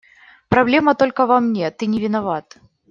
[0.49, 2.57] Проблема только во мне, ты не виноват.